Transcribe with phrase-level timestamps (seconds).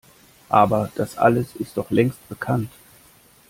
[0.49, 2.71] Aber das alles ist doch längst bekannt!